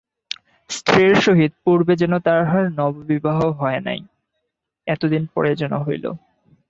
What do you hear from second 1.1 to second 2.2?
সহিত পূর্বে যেন